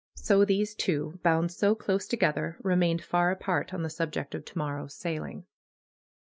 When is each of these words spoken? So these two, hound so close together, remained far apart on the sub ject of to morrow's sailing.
So 0.15 0.43
these 0.45 0.73
two, 0.73 1.19
hound 1.23 1.51
so 1.51 1.75
close 1.75 2.07
together, 2.07 2.57
remained 2.63 3.03
far 3.03 3.29
apart 3.29 3.71
on 3.71 3.83
the 3.83 3.89
sub 3.91 4.11
ject 4.13 4.33
of 4.33 4.43
to 4.45 4.57
morrow's 4.57 4.95
sailing. 4.95 5.45